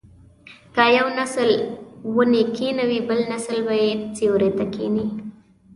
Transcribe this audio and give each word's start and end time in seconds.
که 0.75 0.83
یو 0.97 1.07
نسل 1.19 1.49
ونې 2.15 2.43
کینوي 2.57 2.99
بل 3.09 3.19
نسل 3.31 3.57
به 3.65 3.73
یې 3.83 3.89
سیوري 4.15 4.49
ته 4.57 4.65
کیني. 4.73 5.07